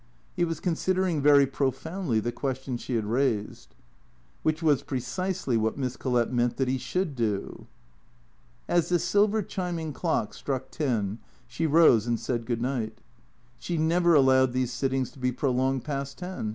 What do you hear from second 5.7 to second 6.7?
Miss Collett meant that